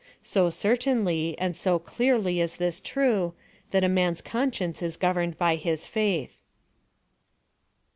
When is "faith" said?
5.85-6.39